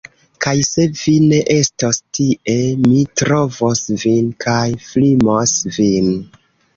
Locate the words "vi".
0.99-1.11